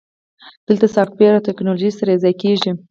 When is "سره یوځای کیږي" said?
1.97-2.71